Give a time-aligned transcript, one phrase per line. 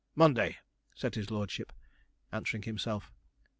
[0.15, 0.57] Monday,'
[0.95, 1.71] said his lordship,
[2.31, 3.13] answering himself.